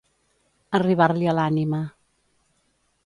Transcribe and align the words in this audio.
Arribar-li 0.79 1.29
a 1.33 1.35
l'ànima. 1.41 1.85